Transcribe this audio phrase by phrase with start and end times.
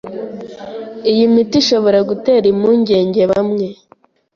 [1.11, 3.67] Iyi miti ishobora gutera impungenge bamwe